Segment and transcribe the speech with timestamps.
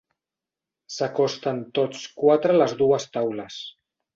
[0.95, 3.61] S'acosten tots quatre a les dues taules.